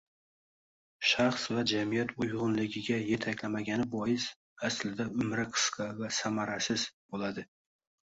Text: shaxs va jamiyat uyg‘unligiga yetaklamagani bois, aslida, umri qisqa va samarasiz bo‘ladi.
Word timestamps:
shaxs 1.07 1.41
va 1.57 1.63
jamiyat 1.71 2.13
uyg‘unligiga 2.23 2.97
yetaklamagani 3.09 3.85
bois, 3.91 4.25
aslida, 4.69 5.07
umri 5.27 5.45
qisqa 5.59 5.87
va 6.01 6.11
samarasiz 6.21 6.87
bo‘ladi. 7.13 7.45